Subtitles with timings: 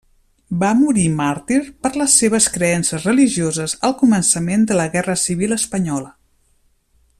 [0.61, 6.13] Va morir màrtir per les seves creences religioses al començament de la Guerra Civil espanyola.